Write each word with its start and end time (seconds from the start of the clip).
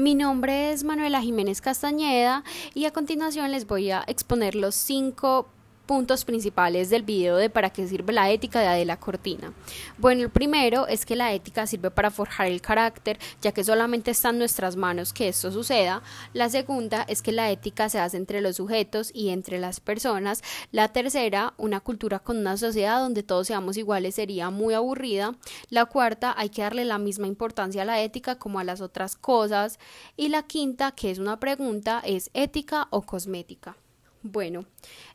Mi 0.00 0.14
nombre 0.14 0.72
es 0.72 0.82
Manuela 0.82 1.20
Jiménez 1.20 1.60
Castañeda 1.60 2.42
y 2.72 2.86
a 2.86 2.90
continuación 2.90 3.52
les 3.52 3.66
voy 3.66 3.90
a 3.90 4.02
exponer 4.06 4.54
los 4.54 4.74
cinco 4.74 5.50
puntos 5.90 6.24
principales 6.24 6.88
del 6.88 7.02
video 7.02 7.34
de 7.36 7.50
para 7.50 7.70
qué 7.70 7.84
sirve 7.88 8.12
la 8.12 8.30
ética 8.30 8.60
de 8.60 8.68
Adela 8.68 8.96
Cortina. 8.96 9.52
Bueno, 9.98 10.22
el 10.22 10.30
primero 10.30 10.86
es 10.86 11.04
que 11.04 11.16
la 11.16 11.32
ética 11.32 11.66
sirve 11.66 11.90
para 11.90 12.12
forjar 12.12 12.46
el 12.46 12.60
carácter, 12.60 13.18
ya 13.42 13.50
que 13.50 13.64
solamente 13.64 14.12
está 14.12 14.28
en 14.28 14.38
nuestras 14.38 14.76
manos 14.76 15.12
que 15.12 15.26
esto 15.26 15.50
suceda. 15.50 16.00
La 16.32 16.48
segunda 16.48 17.02
es 17.08 17.22
que 17.22 17.32
la 17.32 17.50
ética 17.50 17.88
se 17.88 17.98
hace 17.98 18.18
entre 18.18 18.40
los 18.40 18.54
sujetos 18.54 19.10
y 19.12 19.30
entre 19.30 19.58
las 19.58 19.80
personas. 19.80 20.44
La 20.70 20.86
tercera, 20.92 21.54
una 21.56 21.80
cultura 21.80 22.20
con 22.20 22.38
una 22.38 22.56
sociedad 22.56 23.00
donde 23.00 23.24
todos 23.24 23.48
seamos 23.48 23.76
iguales 23.76 24.14
sería 24.14 24.50
muy 24.50 24.74
aburrida. 24.74 25.34
La 25.70 25.86
cuarta, 25.86 26.32
hay 26.38 26.50
que 26.50 26.62
darle 26.62 26.84
la 26.84 26.98
misma 26.98 27.26
importancia 27.26 27.82
a 27.82 27.84
la 27.84 28.00
ética 28.00 28.38
como 28.38 28.60
a 28.60 28.64
las 28.64 28.80
otras 28.80 29.16
cosas. 29.16 29.80
Y 30.16 30.28
la 30.28 30.44
quinta, 30.44 30.92
que 30.92 31.10
es 31.10 31.18
una 31.18 31.40
pregunta, 31.40 32.00
es 32.04 32.30
ética 32.32 32.86
o 32.90 33.02
cosmética. 33.02 33.74
Bueno, 34.22 34.66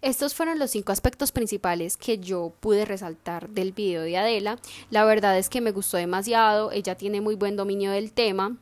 estos 0.00 0.34
fueron 0.34 0.58
los 0.58 0.70
cinco 0.70 0.90
aspectos 0.90 1.30
principales 1.30 1.98
que 1.98 2.18
yo 2.18 2.54
pude 2.60 2.86
resaltar 2.86 3.50
del 3.50 3.72
video 3.72 4.00
de 4.00 4.16
Adela. 4.16 4.58
La 4.90 5.04
verdad 5.04 5.36
es 5.36 5.50
que 5.50 5.60
me 5.60 5.72
gustó 5.72 5.98
demasiado, 5.98 6.72
ella 6.72 6.94
tiene 6.94 7.20
muy 7.20 7.34
buen 7.34 7.54
dominio 7.54 7.90
del 7.90 8.12
tema 8.12 8.56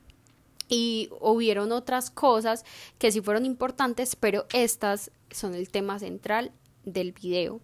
y 0.68 1.10
hubieron 1.20 1.70
otras 1.70 2.10
cosas 2.10 2.64
que 2.98 3.12
sí 3.12 3.20
fueron 3.20 3.46
importantes, 3.46 4.16
pero 4.16 4.46
estas 4.52 5.12
son 5.30 5.54
el 5.54 5.68
tema 5.68 6.00
central 6.00 6.50
del 6.84 7.12
video. 7.12 7.60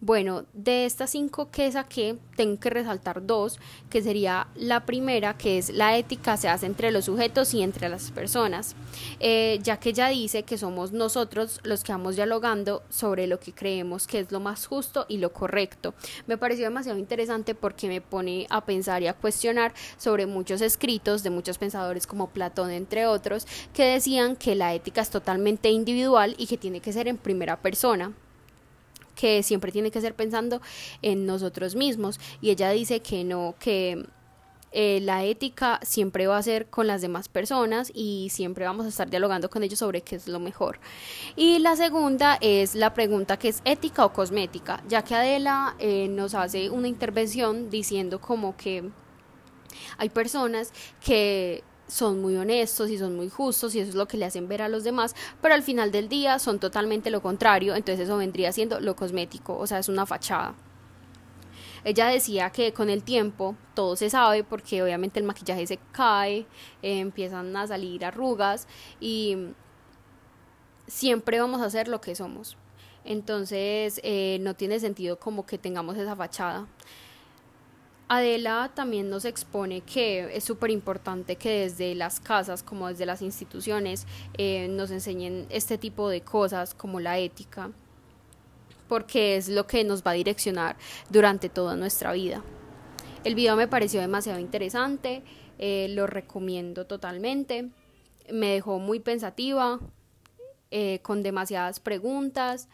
Bueno, 0.00 0.44
de 0.52 0.86
estas 0.86 1.10
cinco 1.10 1.50
que 1.50 1.70
saqué, 1.70 2.18
tengo 2.36 2.58
que 2.58 2.70
resaltar 2.70 3.26
dos, 3.26 3.58
que 3.90 4.02
sería 4.02 4.48
la 4.54 4.84
primera, 4.84 5.36
que 5.36 5.58
es 5.58 5.70
la 5.70 5.96
ética 5.96 6.36
se 6.36 6.48
hace 6.48 6.66
entre 6.66 6.90
los 6.90 7.06
sujetos 7.06 7.54
y 7.54 7.62
entre 7.62 7.88
las 7.88 8.10
personas, 8.10 8.74
eh, 9.20 9.58
ya 9.62 9.78
que 9.78 9.90
ella 9.90 10.08
dice 10.08 10.42
que 10.42 10.58
somos 10.58 10.92
nosotros 10.92 11.60
los 11.62 11.82
que 11.82 11.92
vamos 11.92 12.16
dialogando 12.16 12.82
sobre 12.88 13.26
lo 13.26 13.40
que 13.40 13.52
creemos 13.52 14.06
que 14.06 14.20
es 14.20 14.32
lo 14.32 14.40
más 14.40 14.66
justo 14.66 15.06
y 15.08 15.18
lo 15.18 15.32
correcto. 15.32 15.94
Me 16.26 16.36
pareció 16.36 16.64
demasiado 16.64 16.98
interesante 16.98 17.54
porque 17.54 17.88
me 17.88 18.00
pone 18.00 18.46
a 18.50 18.64
pensar 18.64 19.02
y 19.02 19.06
a 19.06 19.14
cuestionar 19.14 19.72
sobre 19.96 20.26
muchos 20.26 20.60
escritos 20.60 21.22
de 21.22 21.30
muchos 21.30 21.58
pensadores 21.58 22.06
como 22.06 22.30
Platón, 22.30 22.70
entre 22.70 23.06
otros, 23.06 23.46
que 23.72 23.84
decían 23.84 24.36
que 24.36 24.54
la 24.54 24.74
ética 24.74 25.00
es 25.00 25.10
totalmente 25.10 25.70
individual 25.70 26.34
y 26.38 26.46
que 26.46 26.58
tiene 26.58 26.80
que 26.80 26.92
ser 26.92 27.08
en 27.08 27.16
primera 27.16 27.60
persona 27.60 28.12
que 29.16 29.42
siempre 29.42 29.72
tiene 29.72 29.90
que 29.90 30.00
ser 30.00 30.14
pensando 30.14 30.60
en 31.02 31.26
nosotros 31.26 31.74
mismos 31.74 32.20
y 32.40 32.50
ella 32.50 32.70
dice 32.70 33.00
que 33.00 33.24
no, 33.24 33.56
que 33.58 34.06
eh, 34.78 35.00
la 35.00 35.24
ética 35.24 35.80
siempre 35.82 36.26
va 36.26 36.36
a 36.36 36.42
ser 36.42 36.66
con 36.66 36.86
las 36.86 37.00
demás 37.00 37.28
personas 37.28 37.90
y 37.94 38.28
siempre 38.30 38.66
vamos 38.66 38.84
a 38.84 38.90
estar 38.90 39.08
dialogando 39.08 39.48
con 39.48 39.62
ellos 39.62 39.78
sobre 39.78 40.02
qué 40.02 40.16
es 40.16 40.28
lo 40.28 40.38
mejor. 40.38 40.80
Y 41.34 41.58
la 41.60 41.76
segunda 41.76 42.36
es 42.42 42.74
la 42.74 42.92
pregunta 42.92 43.38
que 43.38 43.48
es 43.48 43.62
ética 43.64 44.04
o 44.04 44.12
cosmética, 44.12 44.82
ya 44.86 45.02
que 45.02 45.14
Adela 45.14 45.76
eh, 45.78 46.08
nos 46.08 46.34
hace 46.34 46.68
una 46.68 46.88
intervención 46.88 47.70
diciendo 47.70 48.20
como 48.20 48.54
que 48.56 48.90
hay 49.96 50.10
personas 50.10 50.72
que 51.02 51.64
son 51.88 52.20
muy 52.20 52.36
honestos 52.36 52.90
y 52.90 52.98
son 52.98 53.16
muy 53.16 53.28
justos 53.28 53.74
y 53.74 53.80
eso 53.80 53.90
es 53.90 53.94
lo 53.94 54.06
que 54.08 54.16
le 54.16 54.24
hacen 54.24 54.48
ver 54.48 54.62
a 54.62 54.68
los 54.68 54.84
demás, 54.84 55.14
pero 55.40 55.54
al 55.54 55.62
final 55.62 55.92
del 55.92 56.08
día 56.08 56.38
son 56.38 56.58
totalmente 56.58 57.10
lo 57.10 57.22
contrario, 57.22 57.74
entonces 57.74 58.04
eso 58.04 58.16
vendría 58.16 58.52
siendo 58.52 58.80
lo 58.80 58.96
cosmético, 58.96 59.56
o 59.56 59.66
sea, 59.66 59.78
es 59.78 59.88
una 59.88 60.06
fachada. 60.06 60.54
Ella 61.84 62.08
decía 62.08 62.50
que 62.50 62.72
con 62.72 62.90
el 62.90 63.04
tiempo 63.04 63.54
todo 63.74 63.94
se 63.94 64.10
sabe 64.10 64.42
porque 64.42 64.82
obviamente 64.82 65.20
el 65.20 65.24
maquillaje 65.24 65.68
se 65.68 65.78
cae, 65.92 66.46
eh, 66.82 66.98
empiezan 66.98 67.56
a 67.56 67.68
salir 67.68 68.04
arrugas 68.04 68.66
y 68.98 69.36
siempre 70.88 71.38
vamos 71.38 71.60
a 71.62 71.70
ser 71.70 71.86
lo 71.86 72.00
que 72.00 72.16
somos. 72.16 72.56
Entonces 73.04 74.00
eh, 74.02 74.38
no 74.40 74.54
tiene 74.54 74.80
sentido 74.80 75.20
como 75.20 75.46
que 75.46 75.58
tengamos 75.58 75.96
esa 75.96 76.16
fachada. 76.16 76.66
Adela 78.08 78.70
también 78.74 79.10
nos 79.10 79.24
expone 79.24 79.80
que 79.80 80.36
es 80.36 80.44
súper 80.44 80.70
importante 80.70 81.36
que 81.36 81.62
desde 81.62 81.94
las 81.96 82.20
casas 82.20 82.62
como 82.62 82.88
desde 82.88 83.04
las 83.04 83.20
instituciones 83.20 84.06
eh, 84.38 84.68
nos 84.68 84.92
enseñen 84.92 85.46
este 85.50 85.76
tipo 85.76 86.08
de 86.08 86.20
cosas 86.20 86.72
como 86.72 87.00
la 87.00 87.18
ética, 87.18 87.72
porque 88.88 89.36
es 89.36 89.48
lo 89.48 89.66
que 89.66 89.82
nos 89.82 90.04
va 90.04 90.12
a 90.12 90.14
direccionar 90.14 90.76
durante 91.10 91.48
toda 91.48 91.74
nuestra 91.74 92.12
vida. 92.12 92.44
El 93.24 93.34
video 93.34 93.56
me 93.56 93.66
pareció 93.66 94.00
demasiado 94.00 94.38
interesante, 94.38 95.24
eh, 95.58 95.88
lo 95.90 96.06
recomiendo 96.06 96.86
totalmente, 96.86 97.70
me 98.30 98.52
dejó 98.52 98.78
muy 98.78 99.00
pensativa, 99.00 99.80
eh, 100.70 101.00
con 101.02 101.22
demasiadas 101.22 101.80
preguntas. 101.80 102.68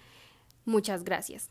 Muchas 0.65 1.05
gracias. 1.05 1.51